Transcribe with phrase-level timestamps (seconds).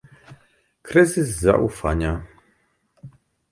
[0.85, 2.13] Kryzys zaufania?